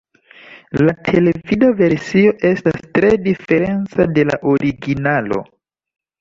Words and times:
La 0.85 0.93
televida 1.09 1.69
versio 1.81 2.31
estas 2.49 2.79
tre 2.99 3.13
diferenca 3.27 4.09
de 4.17 4.25
la 4.31 4.41
originalo. 4.55 5.41